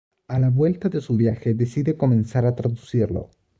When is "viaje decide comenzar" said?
1.15-2.47